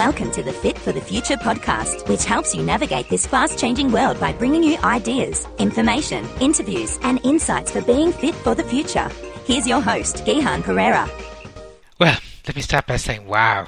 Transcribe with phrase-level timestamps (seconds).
[0.00, 3.92] Welcome to the Fit for the Future podcast, which helps you navigate this fast changing
[3.92, 9.10] world by bringing you ideas, information, interviews, and insights for being fit for the future.
[9.44, 11.06] Here's your host, Gihan Perera.
[11.98, 13.66] Well, let me start by saying, wow.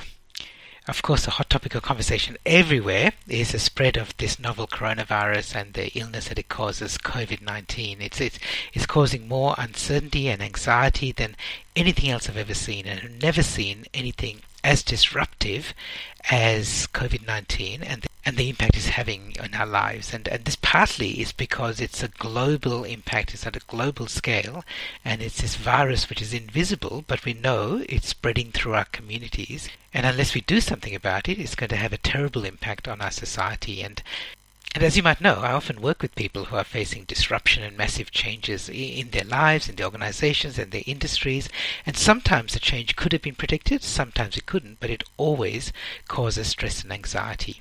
[0.88, 5.54] Of course, a hot topic of conversation everywhere is the spread of this novel coronavirus
[5.54, 8.00] and the illness that it causes, COVID 19.
[8.00, 8.38] It's, it's,
[8.72, 11.36] it's causing more uncertainty and anxiety than
[11.76, 15.74] anything else I've ever seen, and I've never seen anything as disruptive
[16.30, 20.14] as COVID 19 and, the, and the impact it's having on our lives.
[20.14, 24.64] And, and this partly is because it's a global impact, it's at a global scale,
[25.04, 29.68] and it's this virus which is invisible, but we know it's spreading through our communities.
[29.92, 33.00] And unless we do something about it, it's going to have a terrible impact on
[33.00, 33.82] our society.
[33.82, 34.02] And
[34.74, 37.76] and as you might know, I often work with people who are facing disruption and
[37.76, 41.50] massive changes in their lives, in their organizations, and their industries.
[41.84, 45.72] And sometimes the change could have been predicted, sometimes it couldn't, but it always
[46.08, 47.60] causes stress and anxiety.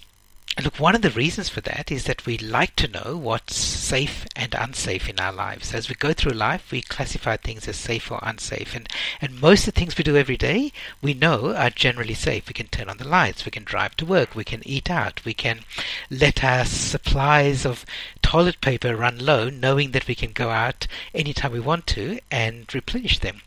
[0.59, 4.27] Look, one of the reasons for that is that we like to know what's safe
[4.35, 5.73] and unsafe in our lives.
[5.73, 8.75] As we go through life, we classify things as safe or unsafe.
[8.75, 8.89] And,
[9.21, 12.49] and most of the things we do every day, we know are generally safe.
[12.49, 15.23] We can turn on the lights, we can drive to work, we can eat out,
[15.23, 15.61] we can
[16.09, 17.85] let our supplies of
[18.21, 22.75] toilet paper run low, knowing that we can go out anytime we want to and
[22.75, 23.41] replenish them.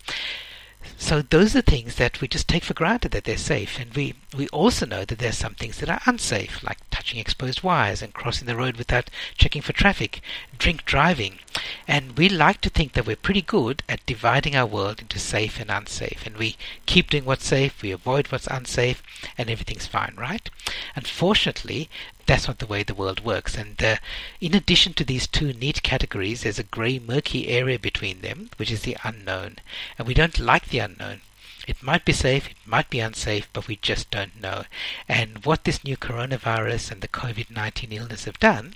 [0.97, 3.79] So those are things that we just take for granted that they're safe.
[3.79, 7.21] And we, we also know that there are some things that are unsafe, like touching
[7.21, 10.21] exposed wires and crossing the road without checking for traffic,
[10.59, 11.39] drink driving.
[11.87, 15.61] And we like to think that we're pretty good at dividing our world into safe
[15.61, 16.27] and unsafe.
[16.27, 19.03] And we keep doing what's safe, we avoid what's unsafe,
[19.37, 20.49] and everything's fine, right?
[20.97, 21.89] Unfortunately,
[22.27, 23.57] that's not the way the world works.
[23.57, 23.97] And uh,
[24.41, 28.71] in addition to these two neat categories, there's a grey, murky area between them, which
[28.71, 29.57] is the unknown.
[29.99, 31.21] And we don't like the unknown.
[31.67, 34.65] It might be safe, it might be unsafe, but we just don't know.
[35.09, 38.75] And what this new coronavirus and the COVID 19 illness have done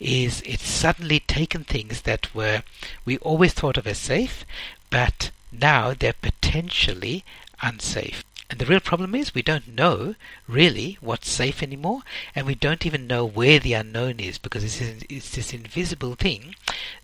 [0.00, 2.64] is it's suddenly taken things that were
[3.04, 4.44] we always thought of as safe,
[4.90, 7.24] but now they're potentially
[7.62, 8.24] unsafe.
[8.54, 10.14] And the real problem is we don't know
[10.46, 12.02] really what's safe anymore,
[12.36, 16.54] and we don't even know where the unknown is because it's, it's this invisible thing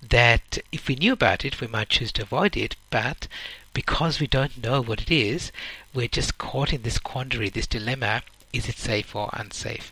[0.00, 3.26] that if we knew about it, we might choose to avoid it, but
[3.74, 5.50] because we don't know what it is,
[5.92, 8.22] we're just caught in this quandary, this dilemma
[8.52, 9.90] is it safe or unsafe?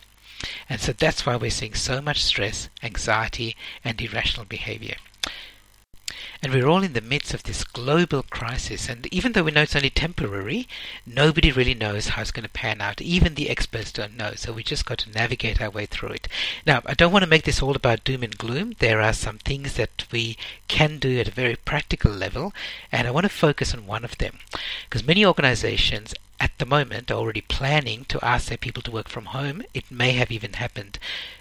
[0.70, 4.94] And so that's why we're seeing so much stress, anxiety, and irrational behavior.
[6.42, 8.88] And we're all in the midst of this global crisis.
[8.88, 10.68] And even though we know it's only temporary,
[11.06, 13.00] nobody really knows how it's going to pan out.
[13.00, 14.32] Even the experts don't know.
[14.34, 16.28] So we just got to navigate our way through it.
[16.66, 18.74] Now, I don't want to make this all about doom and gloom.
[18.78, 20.36] There are some things that we
[20.68, 22.52] can do at a very practical level.
[22.92, 24.38] And I want to focus on one of them.
[24.84, 29.08] Because many organizations at the moment are already planning to ask their people to work
[29.08, 29.62] from home.
[29.74, 30.98] It may have even happened.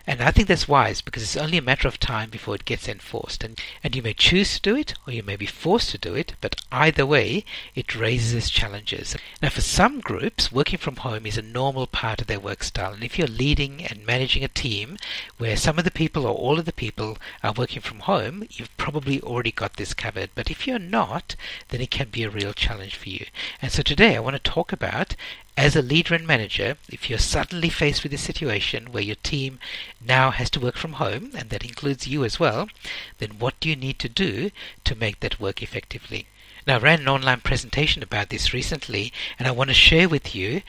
[0.09, 2.87] And I think that's wise because it's only a matter of time before it gets
[2.87, 3.43] enforced.
[3.43, 6.15] And, and you may choose to do it or you may be forced to do
[6.15, 7.43] it, but either way,
[7.75, 9.17] it raises challenges.
[9.41, 12.93] Now, for some groups, working from home is a normal part of their work style.
[12.93, 14.97] And if you're leading and managing a team
[15.37, 18.75] where some of the people or all of the people are working from home, you've
[18.77, 20.29] probably already got this covered.
[20.35, 21.35] But if you're not,
[21.67, 23.25] then it can be a real challenge for you.
[23.61, 25.17] And so today I want to talk about
[25.57, 29.57] as a leader and manager, if you're suddenly faced with a situation where your team
[29.99, 32.69] now has to work from home, and that includes you as well,
[33.17, 34.51] then what do you need to do
[34.83, 36.27] to make that work effectively?
[36.67, 40.35] Now, I ran an online presentation about this recently, and I want to share with
[40.35, 40.61] you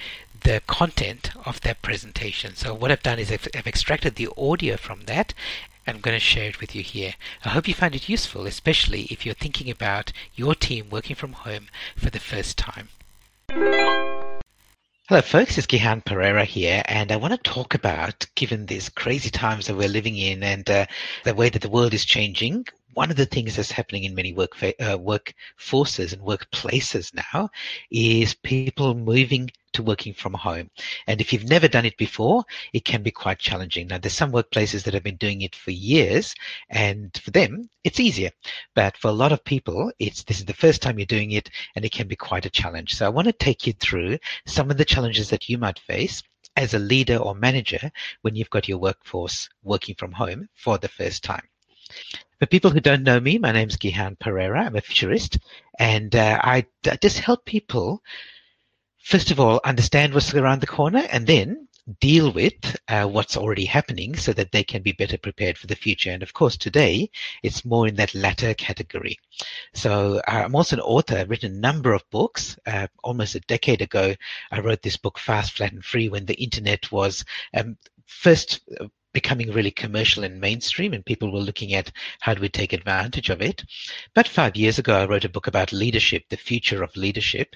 [0.43, 2.57] the content of that presentation.
[2.57, 5.35] So, what I've done is I've, I've extracted the audio from that
[5.87, 7.15] and I'm going to share it with you here.
[7.45, 11.33] I hope you find it useful, especially if you're thinking about your team working from
[11.33, 12.89] home for the first time.
[15.09, 15.57] Hello, folks.
[15.57, 19.75] It's Gihan Perera here, and I want to talk about, given these crazy times that
[19.75, 20.85] we're living in and uh,
[21.25, 24.35] the way that the world is changing, one of the things that's happening in many
[24.35, 27.49] work uh, workforces and workplaces now
[27.91, 29.49] is people moving
[29.79, 30.71] to working from home.
[31.07, 33.87] And if you've never done it before, it can be quite challenging.
[33.87, 36.35] Now, there's some workplaces that have been doing it for years,
[36.69, 38.31] and for them, it's easier.
[38.75, 41.49] But for a lot of people, it's this is the first time you're doing it,
[41.77, 42.95] and it can be quite a challenge.
[42.95, 46.23] So I want to take you through some of the challenges that you might face
[46.57, 47.91] as a leader or manager
[48.23, 51.47] when you've got your workforce working from home for the first time.
[52.41, 54.67] For people who don't know me, my name is Gihan Perera.
[54.67, 55.39] I'm a futurist,
[55.79, 58.03] and uh, I, I just help people
[59.09, 61.67] first of all, understand what's around the corner and then
[62.01, 65.75] deal with uh, what's already happening so that they can be better prepared for the
[65.75, 66.11] future.
[66.11, 67.11] And of course, today
[67.43, 69.19] it's more in that latter category.
[69.73, 71.17] So uh, I'm also an author.
[71.17, 72.59] I've written a number of books.
[72.67, 74.15] Uh, almost a decade ago,
[74.51, 77.25] I wrote this book, Fast, Flat, and Free, when the internet was
[77.55, 78.89] um, first uh,
[79.19, 83.31] becoming really commercial and mainstream and people were looking at how do we take advantage
[83.31, 83.65] of it.
[84.15, 87.49] But five years ago, I wrote a book about leadership, the future of leadership.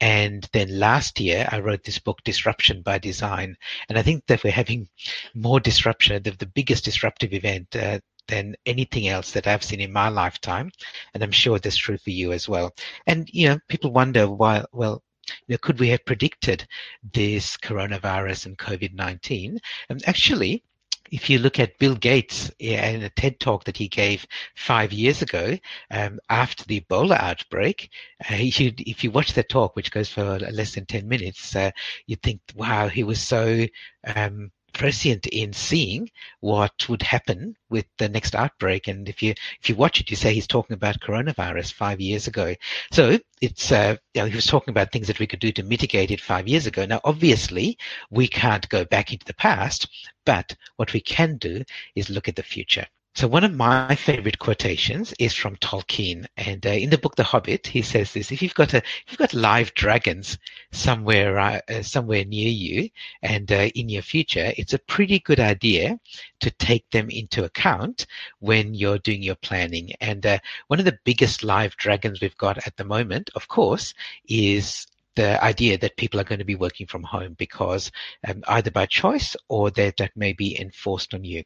[0.00, 3.56] And then last year, I wrote this book, Disruption by Design.
[3.88, 4.88] And I think that we're having
[5.34, 7.98] more disruption, the, the biggest disruptive event uh,
[8.28, 10.70] than anything else that I've seen in my lifetime.
[11.12, 12.70] And I'm sure that's true for you as well.
[13.08, 15.02] And, you know, people wonder why, well,
[15.48, 16.66] you know, could we have predicted
[17.12, 19.58] this coronavirus and COVID-19?
[19.88, 20.62] And actually,
[21.10, 25.22] if you look at Bill Gates in a TED talk that he gave five years
[25.22, 25.56] ago
[25.90, 27.90] um, after the Ebola outbreak,
[28.30, 31.70] uh, you, if you watch that talk, which goes for less than 10 minutes, uh,
[32.06, 33.66] you think, wow, he was so
[34.14, 38.88] um, prescient in seeing what would happen with the next outbreak.
[38.88, 42.26] And if you if you watch it, you say he's talking about coronavirus five years
[42.26, 42.54] ago.
[42.92, 45.62] So it's uh, you know, he was talking about things that we could do to
[45.62, 46.86] mitigate it five years ago.
[46.86, 47.78] Now, obviously,
[48.10, 49.88] we can't go back into the past,
[50.24, 51.64] but what we can do
[51.94, 52.86] is look at the future.
[53.16, 57.24] So one of my favorite quotations is from Tolkien, and uh, in the book The
[57.24, 60.38] Hobbit, he says this: If you've got a, if you've got live dragons
[60.70, 62.88] somewhere, uh, uh, somewhere near you,
[63.20, 65.98] and uh, in your future, it's a pretty good idea
[66.38, 68.06] to take them into account
[68.38, 69.92] when you're doing your planning.
[70.00, 73.92] And uh, one of the biggest live dragons we've got at the moment, of course,
[74.28, 74.86] is
[75.20, 77.92] the idea that people are going to be working from home because
[78.26, 81.42] um, either by choice or that that may be enforced on you.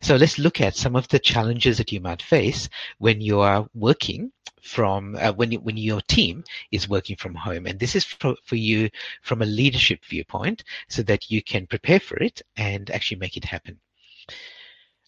[0.00, 2.68] So let's look at some of the challenges that you might face
[2.98, 4.30] when you are working
[4.62, 8.56] from uh, when when your team is working from home and this is for, for
[8.56, 8.88] you
[9.22, 13.44] from a leadership viewpoint so that you can prepare for it and actually make it
[13.44, 13.78] happen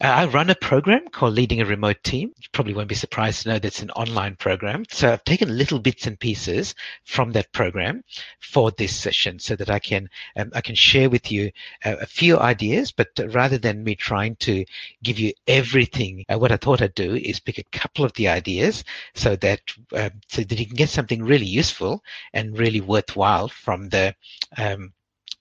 [0.00, 2.32] I run a program called Leading a Remote Team.
[2.36, 4.84] You probably won't be surprised to know that's an online program.
[4.90, 8.04] So I've taken little bits and pieces from that program
[8.38, 11.50] for this session so that I can um, I can share with you
[11.84, 12.92] a, a, few ideas.
[12.92, 14.64] But rather than me trying to
[15.02, 18.28] give you everything, uh, what I thought I'd do is pick a couple of the
[18.28, 18.84] ideas
[19.14, 19.62] so that
[19.94, 24.14] um, so that you can get something really useful and really worthwhile from the
[24.56, 24.92] um,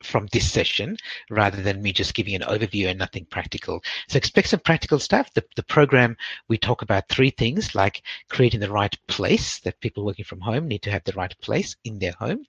[0.08, 0.98] from this session
[1.30, 3.84] rather than me just giving an overview and nothing practical.
[4.08, 5.34] So expect some practical stuff.
[5.34, 6.16] The, the program,
[6.48, 10.68] we talk about three things like creating the right place that people working from home
[10.68, 12.46] need to have the right place in their home,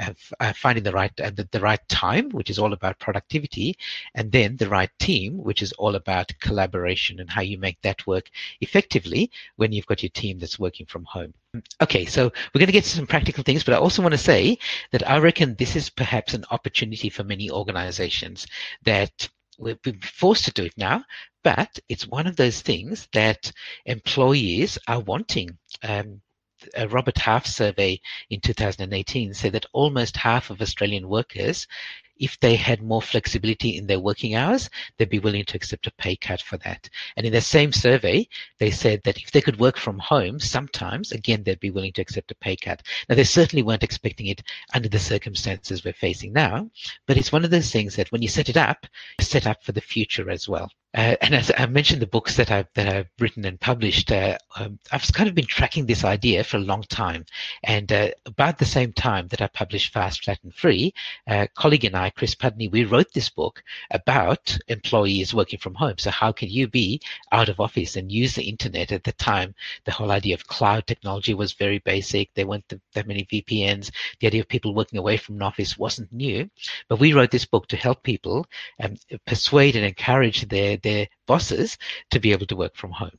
[0.00, 3.76] uh, uh, finding the right, uh, the, the right time, which is all about productivity,
[4.14, 8.06] and then the right team, which is all about collaboration and how you make that
[8.06, 8.30] work
[8.60, 11.34] effectively when you've got your team that's working from home.
[11.82, 14.18] Okay, so we're going to get to some practical things, but I also want to
[14.18, 14.58] say
[14.92, 18.46] that I reckon this is perhaps an opportunity for many organizations
[18.84, 21.04] that we've been forced to do it now,
[21.42, 23.50] but it's one of those things that
[23.84, 25.58] employees are wanting.
[25.82, 26.20] Um,
[26.76, 31.66] a Robert Half survey in 2018 said that almost half of Australian workers
[32.20, 35.92] if they had more flexibility in their working hours, they'd be willing to accept a
[35.92, 36.88] pay cut for that.
[37.16, 38.28] And in the same survey,
[38.58, 42.02] they said that if they could work from home, sometimes, again, they'd be willing to
[42.02, 42.82] accept a pay cut.
[43.08, 44.42] Now, they certainly weren't expecting it
[44.74, 46.70] under the circumstances we're facing now,
[47.06, 48.86] but it's one of those things that when you set it up,
[49.20, 50.70] set up for the future as well.
[50.92, 54.36] Uh, and as I mentioned, the books that I've that I've written and published, uh,
[54.56, 57.24] um, I've kind of been tracking this idea for a long time.
[57.62, 60.92] And uh, about the same time that I published Fast, Flat, and Free,
[61.28, 65.98] a colleague and I, Chris Pudney, we wrote this book about employees working from home.
[65.98, 67.00] So how can you be
[67.32, 68.92] out of office and use the internet?
[68.92, 72.32] At the time, the whole idea of cloud technology was very basic.
[72.34, 73.90] There weren't that many VPNs.
[74.20, 76.50] The idea of people working away from an office wasn't new.
[76.88, 78.46] But we wrote this book to help people
[78.82, 81.78] um, persuade and encourage their their bosses
[82.10, 83.18] to be able to work from home.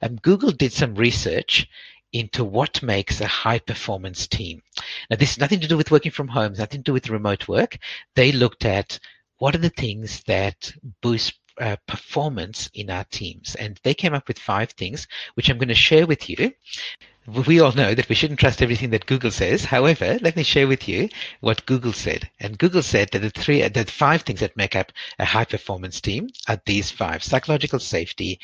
[0.00, 1.68] And Google did some research
[2.14, 4.62] into what makes a high performance team.
[5.10, 7.48] Now, this has nothing to do with working from home, nothing to do with remote
[7.48, 7.76] work.
[8.14, 8.98] They looked at
[9.38, 13.56] what are the things that boost uh, performance in our teams.
[13.56, 16.52] And they came up with five things, which I'm going to share with you
[17.26, 19.64] we all know that we shouldn't trust everything that Google says.
[19.64, 21.08] However, let me share with you
[21.40, 22.30] what Google said.
[22.38, 26.00] And Google said that the three, the five things that make up a high performance
[26.02, 28.40] team are these five: psychological safety,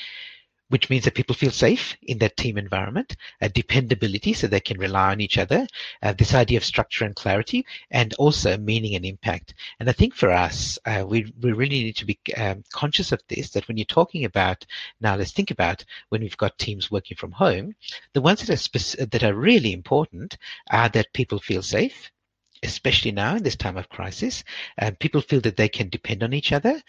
[0.71, 4.79] which means that people feel safe in that team environment, uh, dependability, so they can
[4.79, 5.67] rely on each other,
[6.03, 9.55] uh, this idea of structure and clarity, and also meaning and impact.
[9.79, 13.21] And I think for us, uh, we, we really need to be um, conscious of
[13.29, 14.65] this, that when you're talking about,
[15.01, 17.75] now let's think about when we've got teams working from home,
[18.15, 20.39] the ones that are, that are really important
[20.71, 22.11] are that people feel safe,
[22.63, 24.45] especially now in this time of crisis.
[24.81, 26.81] Uh, people feel that they can depend on each other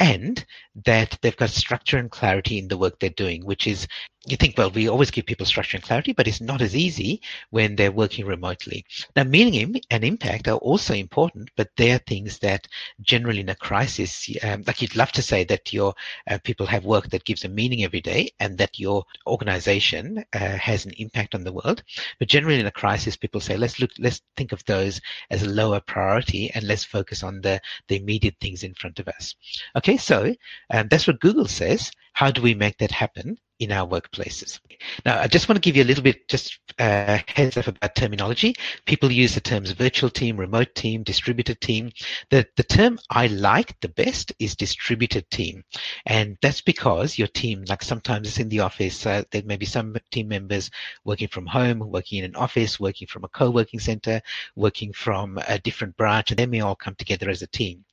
[0.00, 0.44] and
[0.84, 3.86] that they've got structure and clarity in the work they're doing, which is,
[4.26, 7.20] you think, well, we always give people structure and clarity, but it's not as easy
[7.50, 8.84] when they're working remotely.
[9.16, 12.68] Now, meaning and impact are also important, but they're things that
[13.00, 15.94] generally in a crisis, um, like you'd love to say that your
[16.30, 20.38] uh, people have work that gives a meaning every day and that your organization uh,
[20.38, 21.82] has an impact on the world.
[22.18, 25.00] But generally in a crisis, people say, let's look, let's think of those
[25.30, 29.08] as a lower priority and let's focus on the, the immediate things in front of
[29.08, 29.34] us.
[29.74, 30.34] Okay, so
[30.70, 31.90] um, that's what Google says.
[32.12, 33.38] How do we make that happen?
[33.58, 34.60] In our workplaces.
[35.04, 37.96] Now, I just want to give you a little bit just uh, heads up about
[37.96, 38.54] terminology.
[38.86, 41.90] People use the terms virtual team, remote team, distributed team.
[42.30, 45.64] The, the term I like the best is distributed team.
[46.06, 49.66] And that's because your team, like sometimes it's in the office, uh, there may be
[49.66, 50.70] some team members
[51.04, 54.20] working from home, working in an office, working from a co-working center,
[54.54, 57.84] working from a different branch, and they may all come together as a team.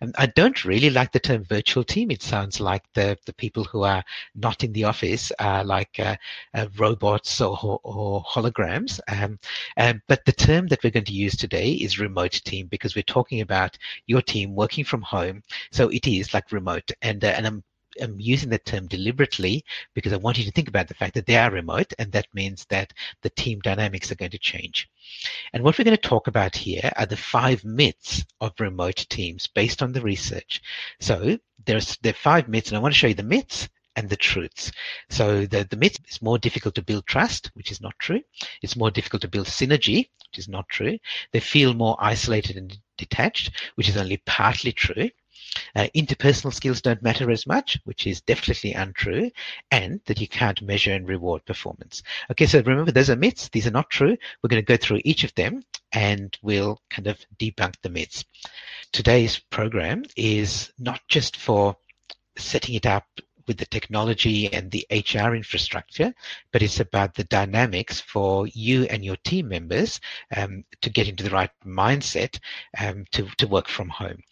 [0.00, 2.12] And I don't really like the term virtual team.
[2.12, 4.04] It sounds like the, the people who are
[4.36, 5.07] not in the office
[5.38, 6.16] are like uh,
[6.54, 9.00] uh, robots or, or holograms.
[9.08, 9.38] Um,
[9.76, 13.02] um, but the term that we're going to use today is remote team because we're
[13.02, 15.42] talking about your team working from home.
[15.70, 16.90] So it is like remote.
[17.02, 17.64] And, uh, and I'm
[18.00, 21.26] am using that term deliberately because I want you to think about the fact that
[21.26, 24.88] they are remote, and that means that the team dynamics are going to change.
[25.52, 29.46] And what we're going to talk about here are the five myths of remote teams
[29.46, 30.62] based on the research.
[31.00, 34.08] So there's there are five myths, and I want to show you the myths and
[34.08, 34.70] the truths.
[35.10, 38.20] So the, the myth is more difficult to build trust, which is not true.
[38.62, 40.98] It's more difficult to build synergy, which is not true.
[41.32, 45.10] They feel more isolated and detached, which is only partly true.
[45.74, 49.32] Uh, interpersonal skills don't matter as much, which is definitely untrue,
[49.72, 52.04] and that you can't measure and reward performance.
[52.30, 53.48] Okay, so remember, those are myths.
[53.48, 54.16] These are not true.
[54.42, 58.24] We're going to go through each of them and we'll kind of debunk the myths.
[58.92, 61.76] Today's program is not just for
[62.36, 63.06] setting it up
[63.48, 66.14] with the technology and the HR infrastructure,
[66.52, 70.00] but it's about the dynamics for you and your team members
[70.36, 72.38] um, to get into the right mindset
[72.78, 74.22] um, to, to work from home.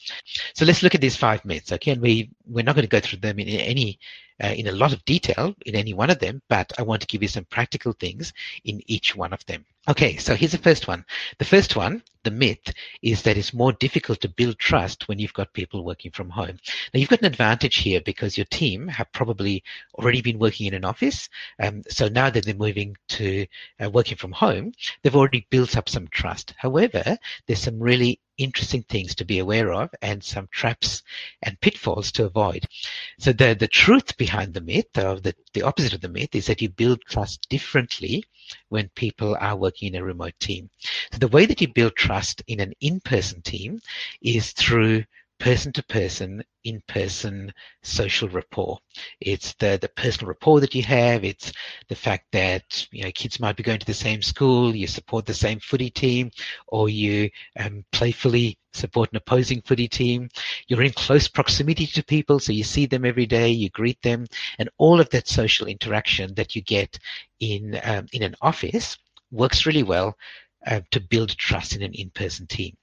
[0.54, 1.92] So let's look at these five myths, okay?
[1.92, 3.98] And we, we're not going to go through them in any
[4.42, 7.06] uh, in a lot of detail in any one of them, but I want to
[7.06, 8.32] give you some practical things
[8.64, 9.64] in each one of them.
[9.88, 11.04] Okay, so here's the first one.
[11.38, 15.32] The first one, the myth, is that it's more difficult to build trust when you've
[15.32, 16.58] got people working from home.
[16.92, 19.62] Now, you've got an advantage here because your team have probably
[19.94, 21.28] already been working in an office.
[21.62, 23.46] Um, so now that they're moving to
[23.80, 26.52] uh, working from home, they've already built up some trust.
[26.56, 27.16] However,
[27.46, 31.02] there's some really interesting things to be aware of and some traps
[31.42, 32.66] and pitfalls to avoid.
[33.18, 36.46] So the, the truth behind the myth, or the, the opposite of the myth, is
[36.46, 38.24] that you build trust differently
[38.68, 40.70] when people are working in a remote team.
[41.12, 43.80] So the way that you build trust in an in-person team
[44.20, 45.04] is through
[45.38, 47.52] person to person, in person
[47.82, 48.78] social rapport.
[49.20, 51.24] It's the, the personal rapport that you have.
[51.24, 51.52] It's
[51.88, 55.26] the fact that, you know, kids might be going to the same school, you support
[55.26, 56.30] the same footy team,
[56.68, 60.28] or you um, playfully support an opposing footy team.
[60.68, 64.26] You're in close proximity to people, so you see them every day, you greet them,
[64.58, 66.98] and all of that social interaction that you get
[67.40, 68.98] in, um, in an office
[69.30, 70.16] works really well
[70.66, 72.76] uh, to build trust in an in-person team.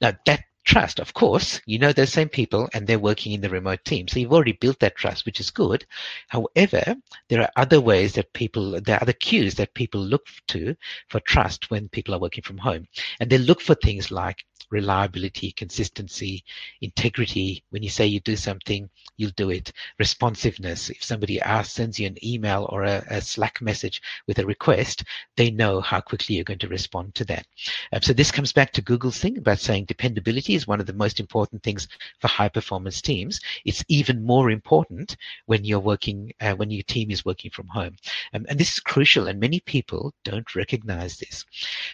[0.00, 3.48] Now that trust, of course, you know those same people and they're working in the
[3.48, 4.08] remote team.
[4.08, 5.84] So you've already built that trust, which is good.
[6.28, 6.96] However,
[7.28, 10.76] there are other ways that people, there are other cues that people look to
[11.08, 12.86] for trust when people are working from home.
[13.20, 16.44] And they look for things like reliability, consistency,
[16.80, 17.62] integrity.
[17.70, 19.72] When you say you do something, you'll do it.
[19.98, 20.90] Responsiveness.
[20.90, 25.04] If somebody asks, sends you an email or a, a Slack message with a request,
[25.36, 27.46] they know how quickly you're going to respond to that.
[27.92, 30.92] Um, so this comes back to Google's thing about saying dependability is one of the
[30.92, 31.88] most important things
[32.20, 33.40] for high performance teams.
[33.64, 37.96] It's even more important when you're working, uh, when your team is working from home.
[38.34, 41.44] Um, and this is crucial and many people don't recognize this.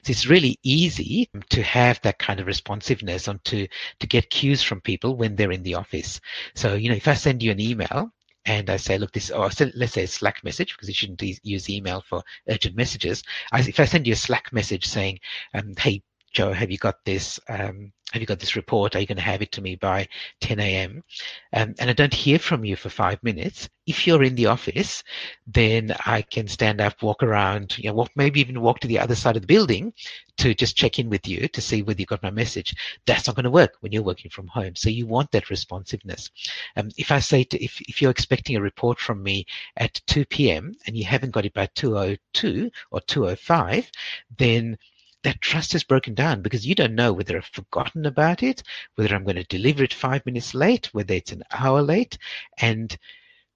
[0.03, 3.69] So it's really easy to have that kind of responsiveness on to,
[4.01, 6.21] to get cues from people when they're in the office.
[6.55, 8.11] So, you know, if I send you an email
[8.47, 11.69] and I say, look, this, or let's say a Slack message, because you shouldn't use
[11.69, 13.23] email for urgent messages.
[13.53, 15.19] I, if I send you a Slack message saying,
[15.55, 17.41] um, hey, Joe, have you got this?
[17.49, 18.97] Um, have you got this report?
[18.97, 20.09] Are you going to have it to me by
[20.41, 21.05] 10 a.m.?
[21.53, 23.69] Um, and I don't hear from you for five minutes.
[23.87, 25.05] If you're in the office,
[25.47, 28.99] then I can stand up, walk around, you know, walk, maybe even walk to the
[28.99, 29.93] other side of the building
[30.39, 32.75] to just check in with you to see whether you got my message.
[33.07, 34.75] That's not going to work when you're working from home.
[34.75, 36.31] So you want that responsiveness.
[36.77, 39.45] Um, if I say to, if, if you're expecting a report from me
[39.77, 40.75] at 2 p.m.
[40.87, 43.91] and you haven't got it by 202 or 205,
[44.39, 44.79] then
[45.27, 48.63] that trust is broken down because you don't know whether I've forgotten about it,
[48.95, 52.17] whether I'm going to deliver it five minutes late, whether it's an hour late.
[52.59, 52.97] And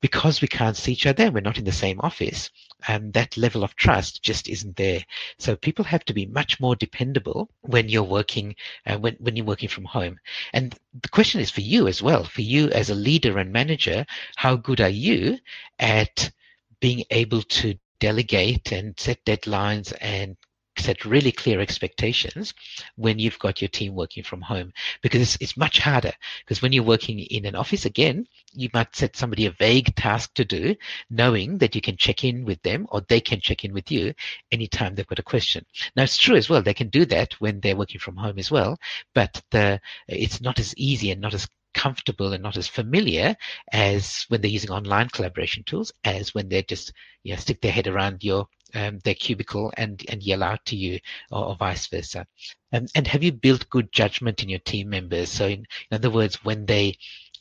[0.00, 2.50] because we can't see each other and we're not in the same office,
[2.88, 5.04] um, that level of trust just isn't there.
[5.38, 9.46] So people have to be much more dependable when you're working uh, when when you're
[9.46, 10.18] working from home.
[10.52, 14.04] And the question is for you as well, for you as a leader and manager,
[14.34, 15.38] how good are you
[15.78, 16.32] at
[16.80, 20.36] being able to delegate and set deadlines and
[20.78, 22.54] set really clear expectations
[22.96, 24.72] when you've got your team working from home
[25.02, 26.12] because it's, it's much harder.
[26.44, 30.34] Because when you're working in an office again you might set somebody a vague task
[30.34, 30.74] to do
[31.08, 34.14] knowing that you can check in with them or they can check in with you
[34.50, 35.64] anytime they've got a question.
[35.96, 38.50] Now it's true as well they can do that when they're working from home as
[38.50, 38.78] well
[39.14, 43.36] but the it's not as easy and not as comfortable and not as familiar
[43.72, 47.72] as when they're using online collaboration tools as when they just you know, stick their
[47.72, 50.98] head around your um, their cubicle and, and yell out to you
[51.30, 52.26] or, or vice versa.
[52.72, 55.30] Um, and have you built good judgment in your team members?
[55.30, 56.96] So in, in other words, when they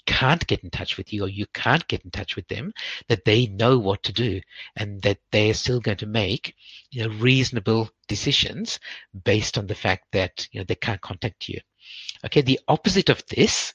[0.06, 2.74] can't get in touch with you or you can't get in touch with them,
[3.10, 4.42] that they know what to do
[4.76, 6.56] and that they are still going to make
[6.92, 8.80] you know, reasonable decisions
[9.24, 11.60] based on the fact that you know they can't contact you.
[12.26, 13.74] Okay, the opposite of this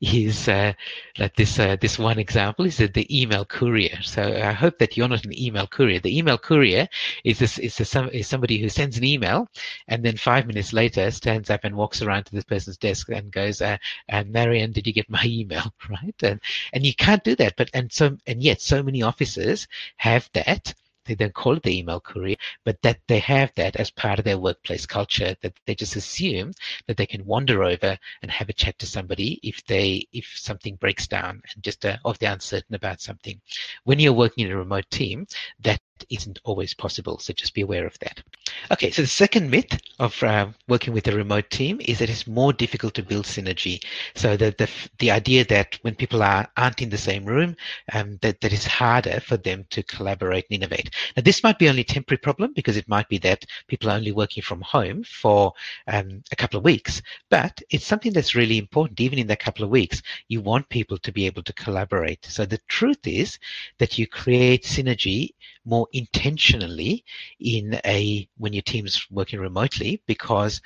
[0.00, 0.72] is uh,
[1.18, 3.98] like this uh, this one example is the email courier.
[4.02, 6.00] So I hope that you're not an email courier.
[6.00, 6.88] The email courier
[7.22, 9.46] is this is, a, is somebody who sends an email
[9.88, 13.30] and then five minutes later stands up and walks around to this person's desk and
[13.30, 13.76] goes, uh,
[14.10, 16.14] uh, "Marion, did you get my email?" Right?
[16.22, 16.40] And
[16.72, 17.56] and you can't do that.
[17.56, 20.72] But and so and yet so many offices have that
[21.04, 24.24] they don't call it the email courier, but that they have that as part of
[24.24, 26.52] their workplace culture, that they just assume
[26.86, 30.76] that they can wander over and have a chat to somebody if they if something
[30.76, 33.40] breaks down and just uh, if they're uncertain about something.
[33.84, 35.26] When you're working in a remote team,
[35.60, 35.80] that
[36.10, 37.18] isn't always possible.
[37.18, 38.22] So just be aware of that.
[38.70, 42.26] Okay, so the second myth of uh, working with a remote team is that it's
[42.26, 43.82] more difficult to build synergy.
[44.14, 44.68] So the the,
[44.98, 47.56] the idea that when people are aren't in the same room,
[47.92, 50.90] um, that that it's harder for them to collaborate and innovate.
[51.16, 54.12] Now this might be only temporary problem because it might be that people are only
[54.12, 55.52] working from home for
[55.86, 59.00] um, a couple of weeks, but it's something that's really important.
[59.00, 62.24] Even in that couple of weeks, you want people to be able to collaborate.
[62.24, 63.38] So the truth is
[63.78, 67.04] that you create synergy more intentionally
[67.40, 70.60] in a when your team's working remotely because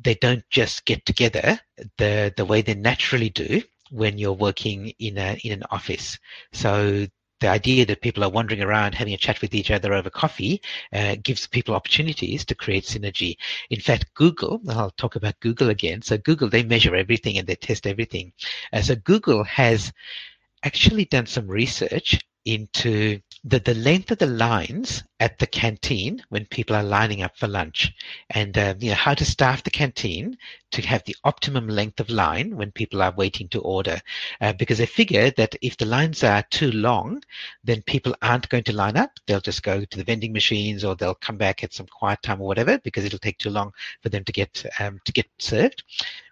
[0.00, 1.60] they don't just get together
[1.98, 6.18] the the way they naturally do when you're working in a in an office.
[6.52, 7.06] So
[7.40, 10.62] the idea that people are wandering around having a chat with each other over coffee
[10.92, 13.36] uh, gives people opportunities to create synergy.
[13.68, 16.02] In fact, Google, I'll talk about Google again.
[16.02, 18.32] So Google, they measure everything and they test everything.
[18.72, 19.92] Uh, so Google has
[20.62, 26.46] actually done some research into the, the length of the lines at the canteen when
[26.46, 27.92] people are lining up for lunch
[28.30, 30.36] and uh, you know how to staff the canteen
[30.70, 34.00] to have the optimum length of line when people are waiting to order.
[34.40, 37.20] Uh, because they figure that if the lines are too long
[37.64, 39.10] then people aren't going to line up.
[39.26, 42.40] They'll just go to the vending machines or they'll come back at some quiet time
[42.40, 45.82] or whatever because it'll take too long for them to get um, to get served.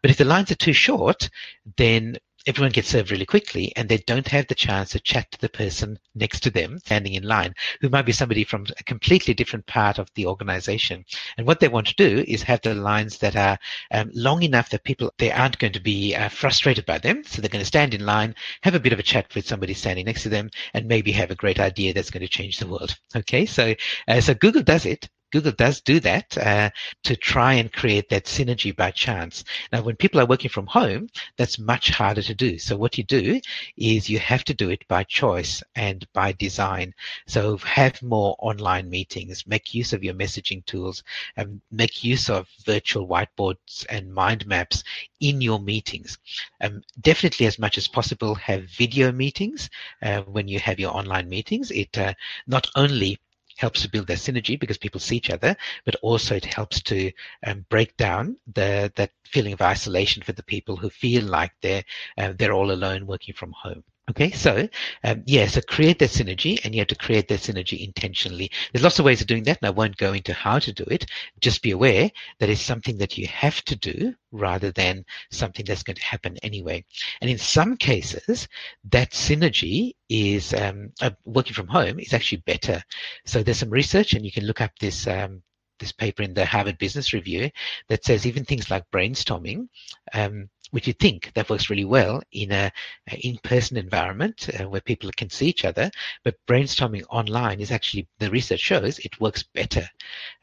[0.01, 1.29] But if the lines are too short
[1.77, 2.17] then
[2.47, 5.49] everyone gets served really quickly and they don't have the chance to chat to the
[5.49, 9.67] person next to them standing in line who might be somebody from a completely different
[9.67, 11.05] part of the organization.
[11.37, 13.59] And what they want to do is have the lines that are
[13.91, 17.25] um, long enough that people they aren't going to be uh, frustrated by them.
[17.25, 19.75] So they're going to stand in line have a bit of a chat with somebody
[19.75, 22.67] standing next to them and maybe have a great idea that's going to change the
[22.67, 22.97] world.
[23.15, 23.75] Okay so
[24.09, 26.71] uh, so google does it Google does do that uh,
[27.05, 29.45] to try and create that synergy by chance.
[29.73, 32.59] Now, when people are working from home, that's much harder to do.
[32.59, 33.41] So what you do
[33.77, 36.95] is you have to do it by choice and by design.
[37.27, 41.03] So have more online meetings, make use of your messaging tools,
[41.37, 44.83] and make use of virtual whiteboards and mind maps
[45.21, 46.19] in your meetings.
[46.61, 49.71] Um, definitely, as much as possible, have video meetings
[50.03, 51.71] uh, when you have your online meetings.
[51.71, 52.15] It uh,
[52.47, 53.19] not only
[53.61, 57.13] helps to build that synergy because people see each other, but also it helps to
[57.47, 61.85] um, break down the that feeling of isolation for the people who feel like they're
[62.19, 63.85] uh, they're all alone working from home.
[64.11, 64.69] Okay, so
[65.05, 68.51] um, yeah, so create that synergy, and you have to create that synergy intentionally.
[68.73, 70.83] There's lots of ways of doing that, and I won't go into how to do
[70.91, 71.07] it.
[71.41, 75.85] Just be aware that it's something that you have to do rather than something that's
[75.85, 76.85] going to happen anyway.
[77.21, 78.49] And in some cases,
[78.91, 82.83] that synergy is um, uh, working from home is actually better.
[83.27, 85.41] So there's some research, and you can look up this um,
[85.79, 87.49] this paper in the Harvard Business Review
[87.89, 89.69] that says even things like brainstorming
[90.13, 92.71] um, which you think that works really well in a,
[93.11, 95.91] a in-person environment uh, where people can see each other,
[96.25, 99.89] but brainstorming online is actually the research shows it works better,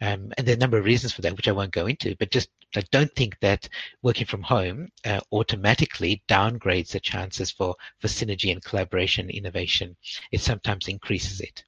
[0.01, 2.15] um, and there are a number of reasons for that which I won't go into.
[2.17, 3.69] But just I don't think that
[4.01, 9.95] working from home uh, automatically downgrades the chances for for synergy and collaboration, innovation.
[10.31, 11.63] It sometimes increases it.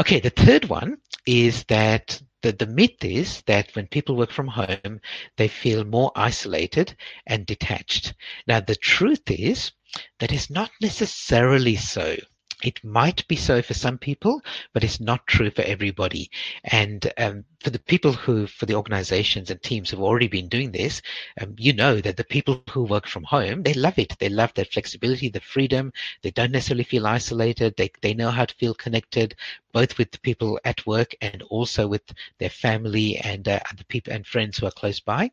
[0.00, 4.48] Okay, the third one is that the, the myth is that when people work from
[4.48, 5.00] home,
[5.36, 8.14] they feel more isolated and detached.
[8.46, 9.72] Now, the truth is
[10.18, 12.16] that is not necessarily so.
[12.62, 14.40] It might be so for some people,
[14.72, 16.30] but it's not true for everybody.
[16.64, 20.70] And um, for the people who, for the organizations and teams who've already been doing
[20.72, 21.02] this,
[21.40, 24.16] um, you know that the people who work from home, they love it.
[24.18, 25.92] They love that flexibility, the freedom.
[26.22, 27.74] They don't necessarily feel isolated.
[27.76, 29.34] They, they know how to feel connected,
[29.72, 32.02] both with the people at work and also with
[32.38, 35.30] their family and uh, the people and friends who are close by.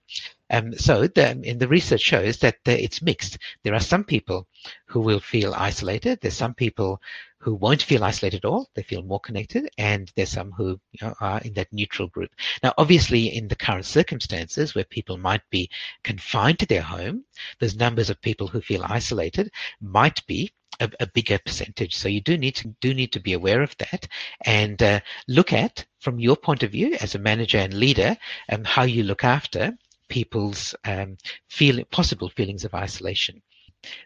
[0.49, 3.37] Um, so the, the research shows that it's mixed.
[3.63, 4.47] There are some people
[4.85, 6.19] who will feel isolated.
[6.21, 7.01] There's some people
[7.41, 8.69] who won't feel isolated at all.
[8.75, 12.31] They feel more connected, and there's some who you know, are in that neutral group.
[12.63, 15.69] Now, obviously, in the current circumstances where people might be
[16.03, 17.23] confined to their home,
[17.59, 21.95] those numbers of people who feel isolated might be a, a, bigger percentage.
[21.95, 24.07] So you do need to do need to be aware of that
[24.45, 28.17] and uh, look at from your point of view as a manager and leader
[28.49, 29.77] um, how you look after
[30.09, 31.17] people's um,
[31.47, 33.41] feel, possible feelings of isolation.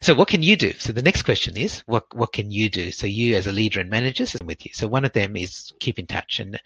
[0.02, 0.74] So what can you do?
[0.74, 2.92] So the next question is, what what can you do?
[2.92, 4.72] So you as a leader and manager, with you.
[4.74, 6.62] So one of them is keep in touch, and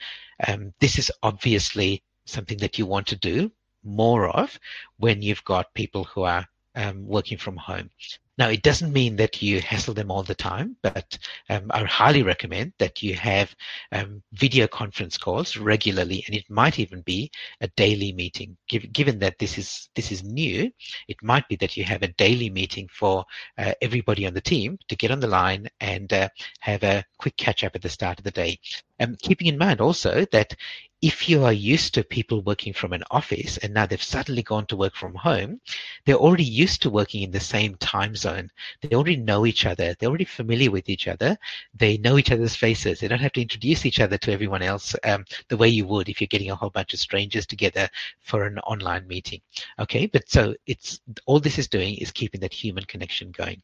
[0.46, 3.50] um, this is obviously something that you want to do
[3.84, 4.60] more of
[4.98, 6.46] when you've got people who are
[6.78, 7.90] um, working from home.
[8.38, 11.18] Now, it doesn't mean that you hassle them all the time, but
[11.50, 13.54] um, I highly recommend that you have
[13.92, 18.56] um, video conference calls regularly, and it might even be a daily meeting.
[18.68, 20.72] given that this is this is new,
[21.08, 23.26] it might be that you have a daily meeting for
[23.58, 27.36] uh, everybody on the team to get on the line and uh, have a quick
[27.38, 28.60] catch up at the start of the day.
[29.00, 30.56] Um, keeping in mind also that
[31.02, 34.66] if you are used to people working from an office and now they've suddenly gone
[34.66, 35.62] to work from home,
[36.06, 38.50] they're already used to working in the same time zone.
[38.82, 39.94] They already know each other.
[39.94, 41.38] They're already familiar with each other.
[41.76, 43.00] They know each other's faces.
[43.00, 46.10] They don't have to introduce each other to everyone else um, the way you would
[46.10, 47.88] if you're getting a whole bunch of strangers together
[48.22, 49.42] for an online meeting.
[49.80, 53.62] Okay, but so it's all this is doing is keeping that human connection going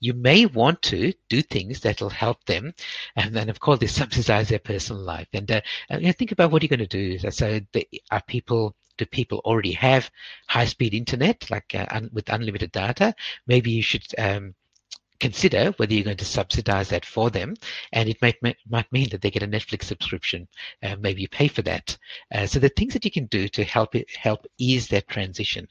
[0.00, 2.74] you may want to do things that will help them,
[3.16, 5.28] and then of course they subsidize their personal life.
[5.32, 5.60] And uh,
[5.90, 7.18] you know, think about what you're going to do.
[7.30, 10.10] So, the, are people do people already have
[10.48, 13.14] high-speed internet, like uh, un- with unlimited data?
[13.46, 14.04] Maybe you should.
[14.18, 14.54] Um,
[15.18, 17.54] consider whether you're going to subsidize that for them
[17.92, 18.36] and it might
[18.68, 20.46] might mean that they get a netflix subscription
[20.82, 21.96] uh, maybe you pay for that
[22.34, 25.66] uh, so the things that you can do to help it help ease that transition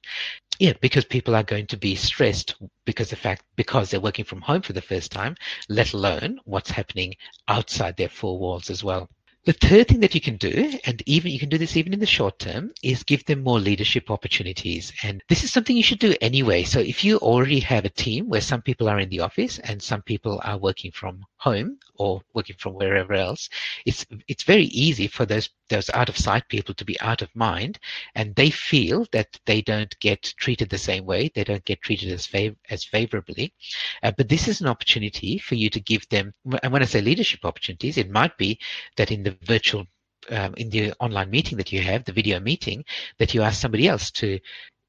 [0.60, 4.41] yeah, because people are going to be stressed because the fact because they're working from
[4.41, 5.36] home for the first time,
[5.70, 7.15] let alone what's happening
[7.48, 9.10] outside their four walls as well.
[9.46, 12.00] The third thing that you can do, and even you can do this even in
[12.00, 14.91] the short term, is give them more leadership opportunities.
[15.04, 16.63] And this is something you should do anyway.
[16.63, 19.80] So if you already have a team where some people are in the office and
[19.80, 23.48] some people are working from home or working from wherever else,
[23.86, 27.36] it's it's very easy for those those out of sight people to be out of
[27.36, 27.80] mind,
[28.15, 31.32] and they feel that they don't get treated the same way.
[31.34, 33.54] They don't get treated as fav- as favorably.
[34.04, 36.34] Uh, but this is an opportunity for you to give them.
[36.63, 38.60] And when I say leadership opportunities, it might be
[38.97, 39.86] that in the virtual
[40.32, 42.84] um, in the online meeting that you have, the video meeting,
[43.19, 44.39] that you ask somebody else to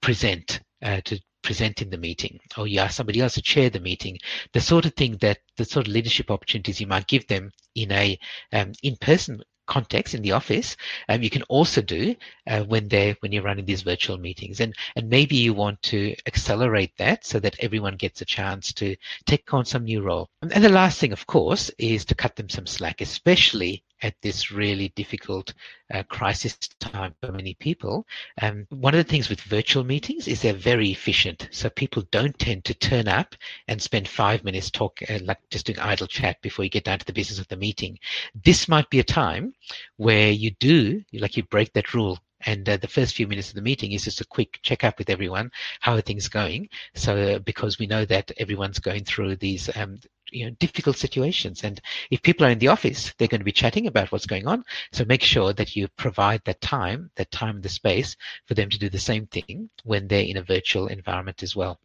[0.01, 3.79] present, uh, to present in the meeting or you ask somebody else to chair the
[3.79, 4.19] meeting
[4.53, 7.93] the sort of thing that the sort of leadership opportunities you might give them in
[7.93, 8.19] a
[8.53, 10.77] um, in-person context in the office
[11.09, 12.15] um, you can also do
[12.47, 14.61] uh, when they when you're running these virtual meetings.
[14.61, 18.97] And and maybe you want to accelerate that so that everyone gets a chance to
[19.27, 20.29] take on some new role.
[20.43, 24.15] And, and the last thing of course is to cut them some slack especially at
[24.23, 25.55] this really difficult
[25.93, 28.07] uh, crisis time for many people.
[28.43, 31.49] Um, one of the things with virtual meetings is they're very efficient.
[31.51, 33.35] So people don't tend to turn up
[33.69, 36.99] and spend five minutes talk, uh, like just doing idle chat before you get down
[36.99, 37.99] to the business of the meeting.
[38.35, 39.55] This might be a time
[39.97, 43.55] where you do, like you break that rule and uh, the first few minutes of
[43.55, 45.51] the meeting is just a quick check up with everyone.
[45.81, 46.69] How are things going?
[46.95, 49.99] So, uh, because we know that everyone's going through these um,
[50.31, 51.65] you know difficult situations.
[51.65, 54.47] And if people are in the office they're going to be chatting about what's going
[54.47, 54.65] on.
[54.93, 58.79] So make sure that you provide that time that time the space for them to
[58.79, 61.79] do the same thing when they're in a virtual environment as well.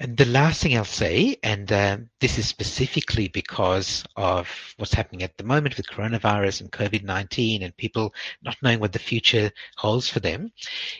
[0.00, 5.22] And the last thing I'll say, and uh, this is specifically because of what's happening
[5.22, 9.52] at the moment with coronavirus and COVID 19 and people not knowing what the future
[9.76, 10.52] holds for them,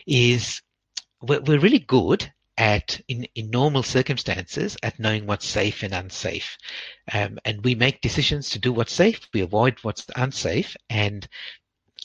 [0.07, 0.61] is
[1.21, 6.57] we're really good at in, in normal circumstances at knowing what's safe and unsafe.
[7.11, 11.27] Um, and we make decisions to do what's safe we avoid what's unsafe and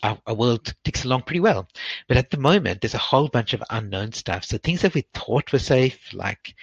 [0.03, 1.69] our, our, world ticks along pretty well.
[2.09, 4.45] But at the moment there's a whole bunch of unknown stuff.
[4.45, 6.55] So things that we thought were safe like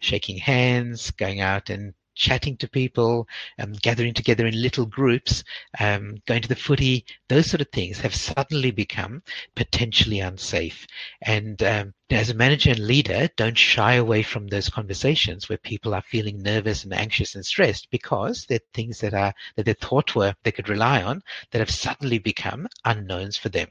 [0.00, 3.28] shaking hands going out and chatting to people,
[3.60, 5.44] um, gathering together in little groups,
[5.78, 9.22] um, going to the footy, those sort of things have suddenly become
[9.54, 10.86] potentially unsafe.
[11.22, 15.94] And um, as a manager and leader, don't shy away from those conversations where people
[15.94, 20.14] are feeling nervous and anxious and stressed because they're things that are that they thought
[20.14, 23.68] were they could rely on that have suddenly become unknowns for them.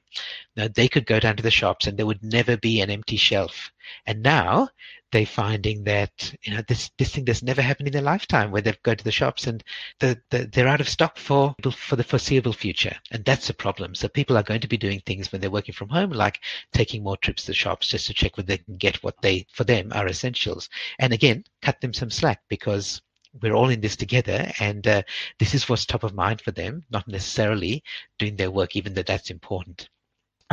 [0.55, 3.17] Now they could go down to the shops and there would never be an empty
[3.17, 3.71] shelf.
[4.05, 4.69] And now
[5.11, 8.61] they're finding that you know this this thing that's never happened in their lifetime where
[8.61, 9.63] they go to the shops and
[9.99, 12.95] the, the, they're out of stock for for the foreseeable future.
[13.11, 13.95] And that's a problem.
[13.95, 16.41] So people are going to be doing things when they're working from home like
[16.73, 19.47] taking more trips to the shops just to check whether they can get what they
[19.53, 20.69] for them are essentials.
[20.99, 23.01] And again cut them some slack because
[23.41, 25.01] we're all in this together and uh,
[25.39, 27.83] this is what's top of mind for them not necessarily
[28.17, 29.89] doing their work even though that's important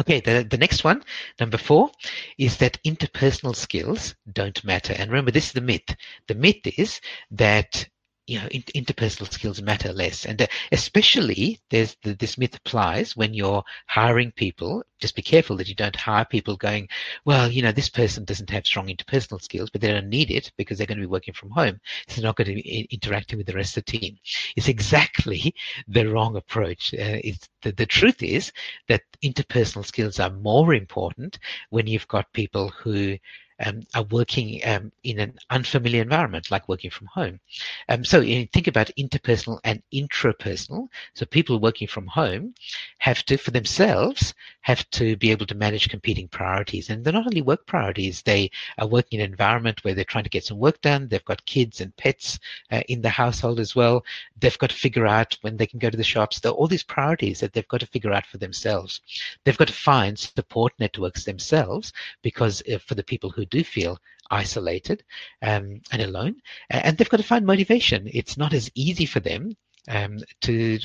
[0.00, 1.02] Okay, the, the next one,
[1.38, 1.90] number four,
[2.38, 4.94] is that interpersonal skills don't matter.
[4.94, 5.94] And remember, this is the myth.
[6.28, 7.00] The myth is
[7.32, 7.86] that
[8.26, 10.24] you know, in, interpersonal skills matter less.
[10.24, 14.84] And uh, especially there's the, this myth applies when you're hiring people.
[15.00, 16.88] Just be careful that you don't hire people going,
[17.24, 20.52] well, you know, this person doesn't have strong interpersonal skills, but they don't need it
[20.56, 21.80] because they're going to be working from home.
[22.06, 24.16] So they're not going to be interacting with the rest of the team.
[24.56, 25.54] It's exactly
[25.88, 26.94] the wrong approach.
[26.94, 28.52] Uh, it's, the, the truth is
[28.88, 31.38] that interpersonal skills are more important
[31.70, 33.18] when you've got people who
[33.64, 37.40] um, are working um, in an unfamiliar environment, like working from home.
[37.88, 40.88] Um, so you think about interpersonal and intrapersonal.
[41.14, 42.54] So people working from home
[42.98, 46.88] have to, for themselves, have to be able to manage competing priorities.
[46.88, 50.24] And they're not only work priorities, they are working in an environment where they're trying
[50.24, 51.08] to get some work done.
[51.08, 52.38] They've got kids and pets
[52.70, 54.04] uh, in the household as well.
[54.38, 56.40] They've got to figure out when they can go to the shops.
[56.40, 59.00] There are all these priorities that they've got to figure out for themselves.
[59.44, 63.98] They've got to find support networks themselves because uh, for the people who do feel
[64.30, 65.02] isolated
[65.42, 66.36] um, and alone,
[66.70, 68.08] and they've got to find motivation.
[68.12, 69.56] It's not as easy for them
[69.88, 70.78] um, to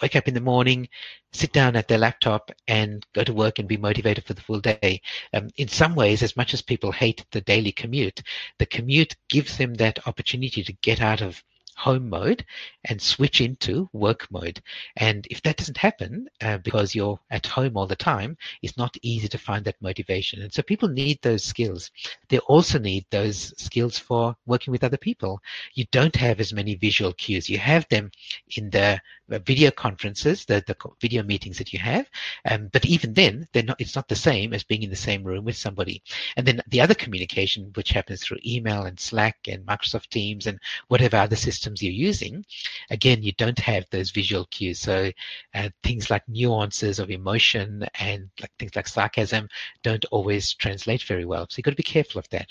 [0.00, 0.88] wake up in the morning,
[1.32, 4.60] sit down at their laptop, and go to work and be motivated for the full
[4.60, 5.00] day.
[5.34, 8.22] Um, in some ways, as much as people hate the daily commute,
[8.58, 11.42] the commute gives them that opportunity to get out of
[11.76, 12.44] home mode
[12.84, 14.60] and switch into work mode.
[14.96, 18.96] And if that doesn't happen uh, because you're at home all the time, it's not
[19.02, 20.42] easy to find that motivation.
[20.42, 21.90] And so people need those skills.
[22.28, 25.40] They also need those skills for working with other people.
[25.74, 27.48] You don't have as many visual cues.
[27.48, 28.10] You have them
[28.56, 29.00] in the
[29.40, 32.08] video conferences, the, the video meetings that you have.
[32.50, 35.24] Um, but even then, they're not, it's not the same as being in the same
[35.24, 36.02] room with somebody.
[36.36, 40.58] And then the other communication, which happens through email and Slack and Microsoft Teams and
[40.88, 42.44] whatever other systems you're using,
[42.90, 44.78] again, you don't have those visual cues.
[44.80, 45.10] So
[45.54, 49.48] uh, things like nuances of emotion and like things like sarcasm
[49.82, 51.46] don't always translate very well.
[51.48, 52.48] So you've got to be careful of that.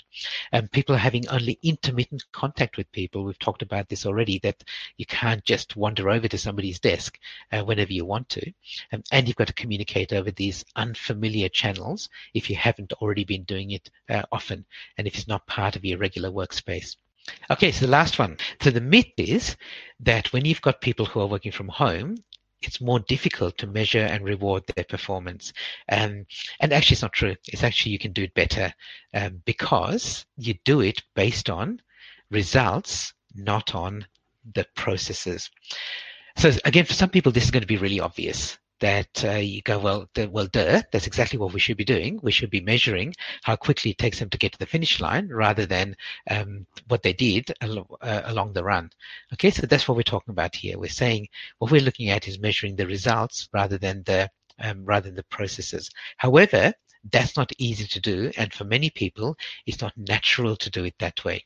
[0.52, 3.24] Um, people are having only intermittent contact with people.
[3.24, 4.62] We've talked about this already, that
[4.96, 7.18] you can't just wander over to somebody's somebody's desk
[7.52, 8.52] uh, whenever you want to.
[8.92, 13.44] Um, and you've got to communicate over these unfamiliar channels if you haven't already been
[13.44, 14.64] doing it uh, often
[14.98, 16.96] and if it's not part of your regular workspace.
[17.50, 18.36] Okay, so the last one.
[18.60, 19.56] So the myth is
[20.00, 22.16] that when you've got people who are working from home,
[22.62, 25.52] it's more difficult to measure and reward their performance.
[25.88, 26.26] Um,
[26.60, 27.34] and actually, it's not true.
[27.48, 28.72] It's actually you can do it better
[29.14, 31.80] um, because you do it based on
[32.30, 34.06] results, not on
[34.54, 35.50] the processes.
[36.36, 39.62] So again, for some people, this is going to be really obvious that uh, you
[39.62, 42.18] go, well, the, well, duh, that's exactly what we should be doing.
[42.20, 43.14] We should be measuring
[43.44, 45.94] how quickly it takes them to get to the finish line rather than
[46.28, 48.90] um, what they did al- uh, along the run.
[49.34, 50.78] Okay, so that's what we're talking about here.
[50.78, 55.08] We're saying what we're looking at is measuring the results rather than the um, rather
[55.08, 55.88] than the processes.
[56.16, 56.72] However,
[57.10, 60.94] that's not easy to do, and for many people, it's not natural to do it
[60.98, 61.44] that way.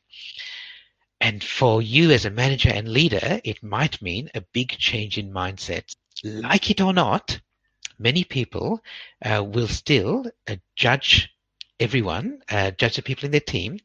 [1.19, 5.31] And for you as a manager and leader, it might mean a big change in
[5.31, 5.95] mindset.
[6.23, 7.39] Like it or not,
[7.97, 8.81] many people
[9.23, 11.29] uh, will still uh, judge
[11.79, 13.79] everyone, uh, judge the people in their team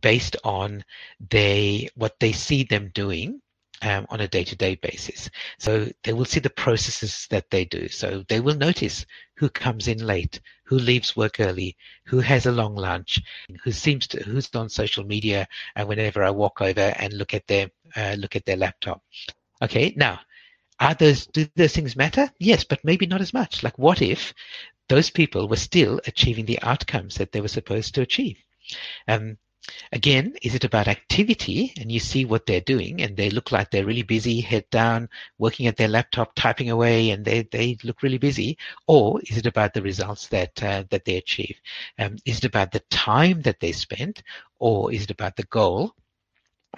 [0.00, 0.84] based on
[1.30, 3.40] they what they see them doing
[3.82, 5.30] um, on a day-to-day basis.
[5.58, 7.88] So they will see the processes that they do.
[7.88, 12.52] So they will notice who comes in late, who leaves work early, who has a
[12.52, 13.20] long lunch,
[13.62, 15.46] who seems to who's on social media.
[15.76, 19.02] And whenever I walk over and look at their uh, look at their laptop.
[19.62, 20.20] Okay, now
[20.80, 22.30] are those do those things matter?
[22.38, 23.62] Yes, but maybe not as much.
[23.62, 24.34] Like what if
[24.88, 28.38] those people were still achieving the outcomes that they were supposed to achieve?
[29.06, 29.38] Um,
[29.92, 33.70] Again, is it about activity and you see what they're doing and they look like
[33.70, 38.02] they're really busy, head down, working at their laptop, typing away, and they, they look
[38.02, 38.56] really busy?
[38.86, 41.56] Or is it about the results that, uh, that they achieve?
[41.98, 44.22] Um, is it about the time that they spent
[44.58, 45.94] or is it about the goal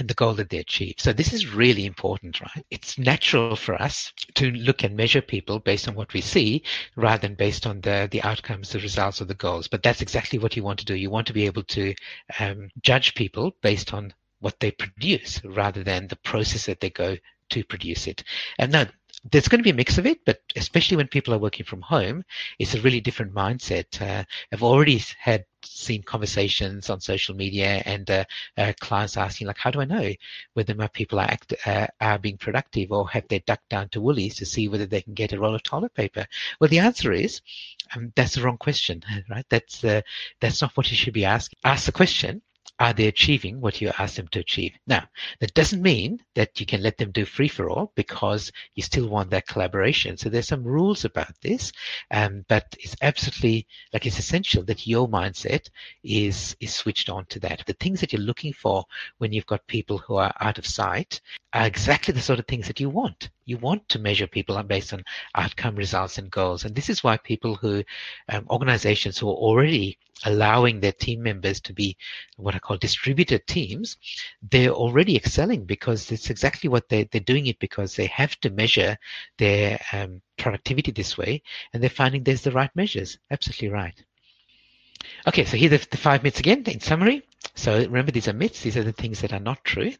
[0.01, 0.95] and the goal that they achieve.
[0.99, 2.65] So this is really important, right?
[2.71, 6.63] It's natural for us to look and measure people based on what we see
[6.97, 9.69] rather than based on the, the outcomes, the results, or the goals.
[9.69, 10.95] But that's exactly what you want to do.
[10.95, 11.95] You want to be able to
[12.39, 17.17] um, judge people based on what they produce rather than the process that they go
[17.51, 18.25] to produce it.
[18.59, 18.87] And now
[19.25, 21.83] there's going to be a mix of it, but especially when people are working from
[21.83, 22.25] home,
[22.59, 24.01] it's a really different mindset.
[24.01, 28.25] Uh, I've already had seen conversations on social media and uh,
[28.57, 30.13] uh, clients asking, like, how do I know
[30.55, 34.01] whether my people are act, uh, are being productive or have they ducked down to
[34.01, 36.27] Woolies to see whether they can get a roll of toilet paper?
[36.59, 37.43] Well, the answer is
[37.95, 39.45] um, that's the wrong question, right?
[39.51, 40.01] That's uh,
[40.41, 41.59] that's not what you should be asking.
[41.65, 42.41] Ask the question
[42.81, 44.73] are they achieving what you ask them to achieve?
[44.87, 45.07] Now,
[45.41, 49.09] that doesn't mean that you can let them do free for all because you still
[49.09, 50.17] want that collaboration.
[50.17, 51.73] So there's some rules about this,
[52.11, 55.69] um, but it's absolutely like it's essential that your mindset
[56.03, 57.63] is is switched on to that.
[57.67, 58.85] The things that you're looking for
[59.19, 61.21] when you've got people who are out of sight
[61.53, 63.31] are exactly the sort of things that you want.
[63.45, 66.65] You want to measure people based on outcome results and goals.
[66.65, 67.83] And this is why people who,
[68.29, 71.97] um, organizations who are already allowing their team members to be
[72.37, 73.97] what I call distributed teams,
[74.51, 78.51] they're already excelling because it's exactly what they, they're doing it because they have to
[78.51, 78.97] measure
[79.39, 83.19] their um, productivity this way and they're finding there's the right measures.
[83.31, 84.05] Absolutely right.
[85.27, 87.23] Okay, so here the five myths again in summary.
[87.55, 88.63] So remember, these are myths.
[88.63, 89.93] These are the things that are not true.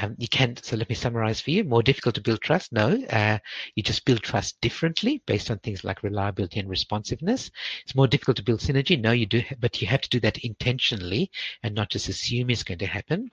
[0.00, 1.64] Um, you can, so let me summarize for you.
[1.64, 2.72] More difficult to build trust?
[2.72, 3.02] No.
[3.10, 3.38] Uh,
[3.74, 7.50] you just build trust differently based on things like reliability and responsiveness.
[7.84, 9.00] It's more difficult to build synergy?
[9.00, 11.30] No, you do, but you have to do that intentionally
[11.62, 13.30] and not just assume it's going to happen.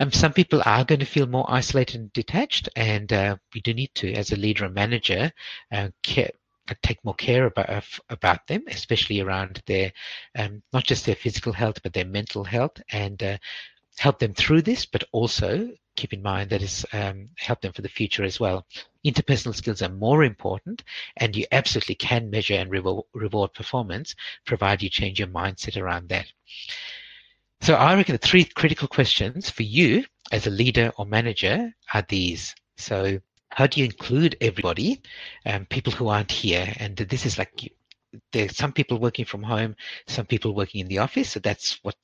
[0.00, 3.72] Um, some people are going to feel more isolated and detached, and uh, you do
[3.72, 5.32] need to, as a leader and manager,
[5.70, 6.32] uh, care,
[6.82, 9.92] take more care about about them, especially around their
[10.36, 13.36] um, not just their physical health but their mental health, and uh,
[13.98, 17.82] help them through this, but also keep in mind that it's um, help them for
[17.82, 18.66] the future as well.
[19.06, 20.82] Interpersonal skills are more important,
[21.16, 26.08] and you absolutely can measure and reward, reward performance, provided you change your mindset around
[26.08, 26.26] that.
[27.60, 32.04] So I reckon the three critical questions for you as a leader or manager are
[32.08, 32.54] these.
[32.76, 33.20] So
[33.54, 35.00] how do you include everybody,
[35.46, 36.72] um, people who aren't here?
[36.78, 37.72] And this is like
[38.32, 41.30] there's some people working from home, some people working in the office.
[41.30, 41.96] So that's what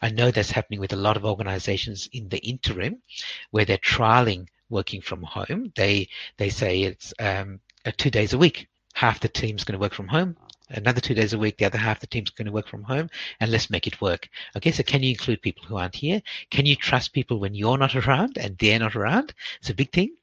[0.00, 3.02] I know that's happening with a lot of organizations in the interim,
[3.50, 5.72] where they're trialing working from home.
[5.76, 7.60] They they say it's um,
[7.98, 8.66] two days a week.
[8.94, 10.36] Half the team's going to work from home,
[10.68, 13.08] another two days a week, the other half the team's going to work from home,
[13.40, 14.28] and let's make it work.
[14.56, 16.22] Okay, so can you include people who aren't here?
[16.50, 19.34] Can you trust people when you're not around and they're not around?
[19.60, 20.14] It's a big thing.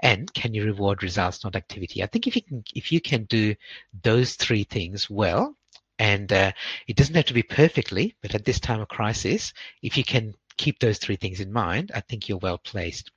[0.00, 2.02] And can you reward results, not activity?
[2.02, 3.54] I think if you can, if you can do
[4.02, 5.56] those three things well,
[5.98, 6.52] and uh,
[6.86, 10.34] it doesn't have to be perfectly, but at this time of crisis, if you can
[10.56, 13.10] keep those three things in mind, I think you're well placed.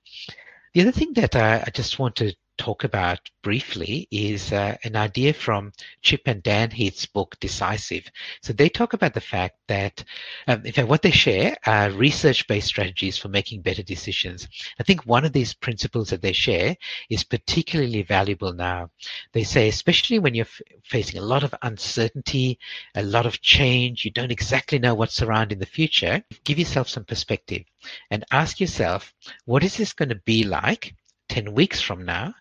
[0.74, 4.96] The other thing that I, I just want to talk about briefly is uh, an
[4.96, 5.72] idea from
[6.04, 8.06] Chip and Dan Heath's book Decisive.
[8.44, 10.04] So they talk about the fact that,
[10.48, 14.48] um, in fact, what they share are research-based strategies for making better decisions.
[14.80, 16.78] I think one of these principles that they share
[17.10, 18.92] is particularly valuable now.
[19.34, 22.60] They say, especially when you're f- facing a lot of uncertainty,
[22.94, 26.90] a lot of change, you don't exactly know what's around in the future, give yourself
[26.90, 27.64] some perspective
[28.12, 30.94] and ask yourself, what is this going to be like
[31.32, 32.34] 10 weeks from now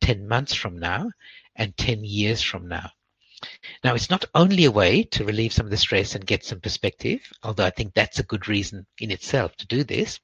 [0.00, 1.10] 10 months from now
[1.54, 2.90] and 10 years from now.
[3.84, 6.60] Now, it's not only a way to relieve some of the stress and get some
[6.60, 10.20] perspective, although I think that's a good reason in itself to do this.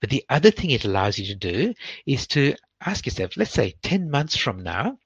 [0.00, 1.74] But the other thing it allows you to do
[2.06, 4.98] is to ask yourself, let's say 10 months from now,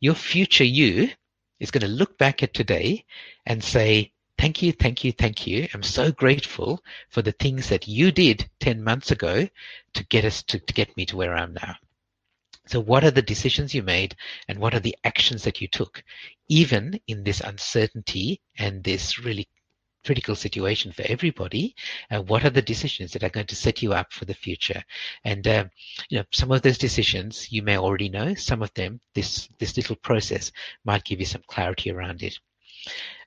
[0.00, 1.10] your future you
[1.58, 3.04] is going to look back at today
[3.44, 5.66] and say, Thank you, thank you, thank you.
[5.74, 9.48] I'm so grateful for the things that you did 10 months ago
[9.94, 11.74] to get us to, to get me to where I am now.
[12.68, 14.14] So what are the decisions you made
[14.48, 16.02] and what are the actions that you took,
[16.48, 19.48] even in this uncertainty and this really
[20.04, 21.74] critical situation for everybody.
[22.10, 24.82] Uh, what are the decisions that are going to set you up for the future?
[25.24, 25.64] And uh,
[26.08, 28.34] you know, some of those decisions you may already know.
[28.34, 30.52] Some of them, this this little process
[30.84, 32.38] might give you some clarity around it.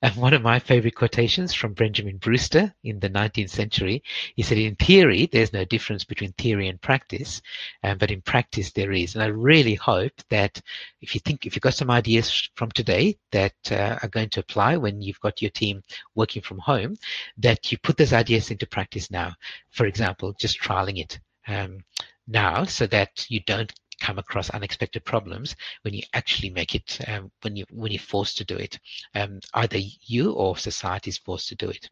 [0.02, 4.02] And one of my favorite quotations from Benjamin Brewster in the 19th century,
[4.36, 7.42] he said, in theory, there's no difference between theory and practice,
[7.84, 9.14] um, but in practice there is.
[9.14, 10.60] And I really hope that
[11.02, 14.40] if you think, if you've got some ideas from today that uh, are going to
[14.40, 15.84] apply when you've got your team
[16.16, 16.96] working from home,
[17.38, 19.34] that you put those ideas into practice now.
[19.70, 21.20] For example, just trialing it.
[21.48, 21.84] Um,
[22.28, 27.32] now so that you don't come across unexpected problems when you actually make it um,
[27.42, 28.80] when you when you're forced to do it.
[29.16, 31.90] Um, either you or society is forced to do it.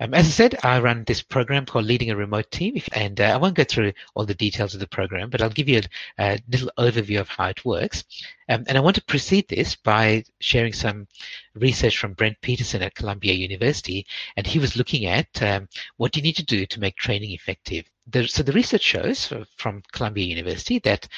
[0.00, 3.24] Um, as I said, I run this program called Leading a Remote Team, and uh,
[3.24, 5.80] I won't go through all the details of the program, but I'll give you
[6.18, 8.02] a, a little overview of how it works.
[8.48, 11.06] Um, and I want to precede this by sharing some
[11.54, 14.04] research from Brent Peterson at Columbia University,
[14.36, 17.84] and he was looking at um, what you need to do to make training effective.
[18.06, 21.08] The, so the research shows from Columbia University that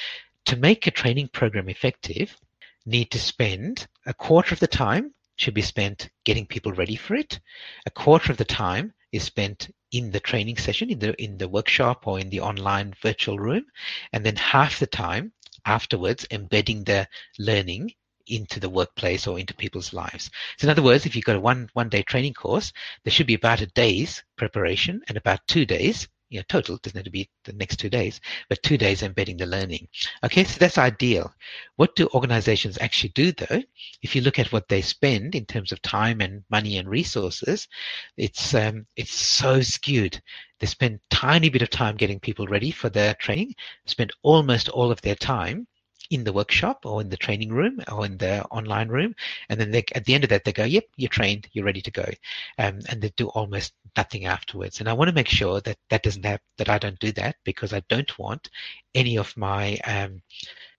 [0.45, 2.37] to make a training program effective,
[2.85, 7.15] need to spend a quarter of the time should be spent getting people ready for
[7.15, 7.39] it.
[7.85, 11.47] A quarter of the time is spent in the training session, in the in the
[11.47, 13.65] workshop or in the online virtual room,
[14.13, 15.33] and then half the time
[15.65, 17.07] afterwards embedding the
[17.39, 17.91] learning
[18.27, 20.29] into the workplace or into people's lives.
[20.57, 22.71] So in other words, if you've got a one one day training course,
[23.03, 26.97] there should be about a day's preparation and about two days you know, total doesn't
[26.97, 28.19] have to be the next two days,
[28.49, 29.87] but two days embedding the learning.
[30.23, 31.33] Okay, so that's ideal.
[31.75, 33.61] What do organizations actually do though?
[34.01, 37.67] If you look at what they spend in terms of time and money and resources,
[38.17, 40.21] it's um, it's so skewed.
[40.59, 43.55] They spend tiny bit of time getting people ready for their training,
[43.85, 45.67] spend almost all of their time
[46.09, 49.15] in the workshop or in the training room or in the online room.
[49.49, 51.81] And then they, at the end of that, they go, yep, you're trained, you're ready
[51.81, 52.05] to go.
[52.57, 54.79] Um, and they do almost nothing afterwards.
[54.79, 57.35] And I want to make sure that that doesn't have, that I don't do that
[57.43, 58.49] because I don't want
[58.93, 60.21] any of my, um,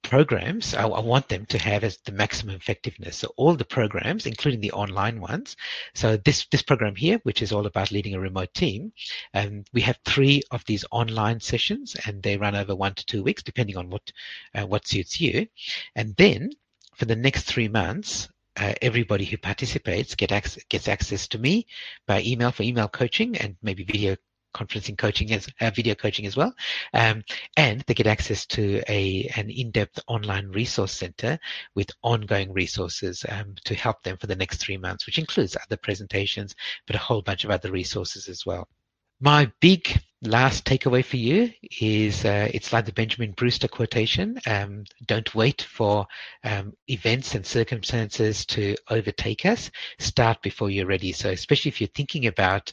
[0.03, 3.17] programs, I, I, want them to have as the maximum effectiveness.
[3.17, 5.57] So all the programs, including the online ones.
[5.95, 8.93] So this this program here, which is all about leading a remote team,
[9.35, 13.23] um, we have three of these online sessions, and they run over one to two
[13.23, 14.13] weeks, depending on what
[14.55, 15.47] uh, what suits you.
[15.95, 16.51] And then
[16.95, 18.29] for the next three months,
[18.59, 20.31] uh, everybody who participates get
[20.69, 21.67] gets access to me
[22.07, 24.17] by email for email coaching and maybe video
[24.57, 26.53] conferencing coaching as uh, video coaching as well,
[26.95, 27.23] um,
[27.57, 31.39] and they get access to a an in-depth online resource center
[31.75, 35.77] with ongoing resources um, to help them for the next three months, which includes other
[35.77, 36.55] presentations,
[36.87, 38.67] but a whole bunch of other resources as well.
[39.21, 41.51] My big last takeaway for you
[41.81, 46.07] is uh, it's like the Benjamin Brewster quotation um, don't wait for
[46.45, 49.71] um, events and circumstances to overtake us.
[49.99, 51.13] Start before you're ready.
[51.13, 52.73] So, especially if you're thinking about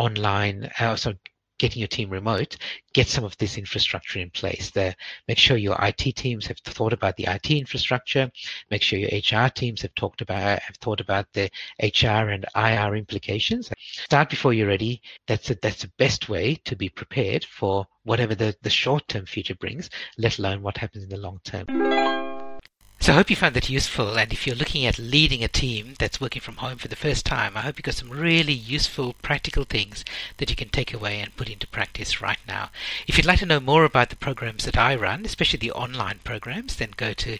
[0.00, 1.12] online, uh, so
[1.58, 2.56] getting your team remote,
[2.94, 4.70] get some of this infrastructure in place.
[4.70, 4.96] There,
[5.28, 8.30] make sure your IT teams have thought about the IT infrastructure.
[8.70, 12.96] Make sure your HR teams have talked about have thought about the HR and IR
[12.96, 13.70] implications.
[13.78, 15.02] Start before you're ready.
[15.26, 19.26] That's a, that's the best way to be prepared for whatever the, the short term
[19.26, 22.29] future brings, let alone what happens in the long term.
[23.02, 24.18] So I hope you found that useful.
[24.18, 27.24] And if you're looking at leading a team that's working from home for the first
[27.24, 30.04] time, I hope you got some really useful, practical things
[30.36, 32.68] that you can take away and put into practice right now.
[33.06, 36.20] If you'd like to know more about the programs that I run, especially the online
[36.24, 37.38] programs, then go to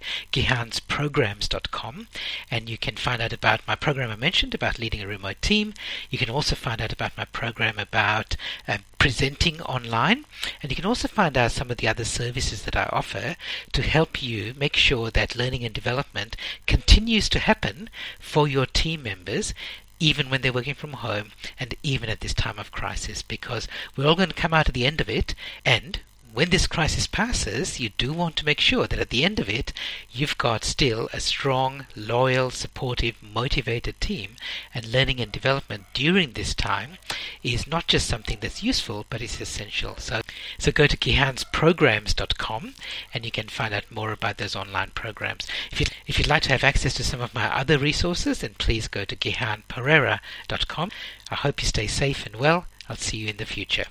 [1.08, 2.08] gihansprograms.com
[2.50, 5.74] and you can find out about my program I mentioned about leading a remote team.
[6.10, 8.36] You can also find out about my program about
[8.68, 10.26] um, presenting online.
[10.62, 13.36] And you can also find out some of the other services that I offer
[13.72, 16.36] to help you make sure that learning and development
[16.66, 17.88] continues to happen
[18.18, 19.54] for your team members
[20.02, 24.06] even when they're working from home and even at this time of crisis because we're
[24.06, 25.34] all going to come out at the end of it
[25.64, 26.00] and
[26.32, 29.48] when this crisis passes, you do want to make sure that at the end of
[29.48, 29.72] it,
[30.10, 34.36] you've got still a strong, loyal, supportive, motivated team.
[34.74, 36.98] And learning and development during this time
[37.42, 39.96] is not just something that's useful, but it's essential.
[39.98, 40.20] So,
[40.58, 42.74] so go to gihansprograms.com
[43.12, 45.46] and you can find out more about those online programs.
[45.72, 48.54] If you'd, if you'd like to have access to some of my other resources, then
[48.58, 50.90] please go to gihanperera.com.
[51.30, 52.66] I hope you stay safe and well.
[52.88, 53.86] I'll see you in the future.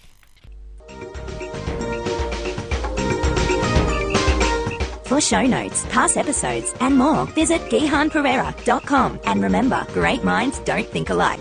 [5.10, 9.20] For show notes, past episodes, and more, visit gihanperera.com.
[9.24, 11.39] And remember, great minds don't think alike.